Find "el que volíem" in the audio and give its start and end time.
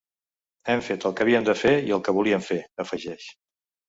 1.97-2.47